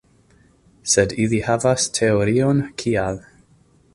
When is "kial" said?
2.85-3.23